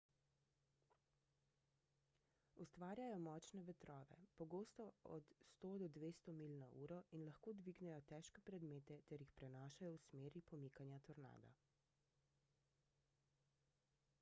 [2.63, 10.03] ustvarjajo močne vetrove pogosto 100–200 milj/uro in lahko dvignejo težke predmete ter jih prenašajo v
[10.07, 11.53] smeri pomikanja tornada